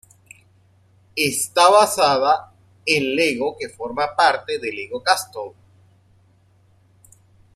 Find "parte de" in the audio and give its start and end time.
4.15-4.71